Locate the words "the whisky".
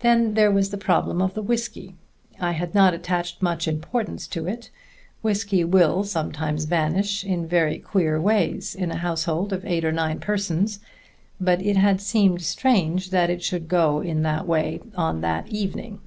1.32-1.94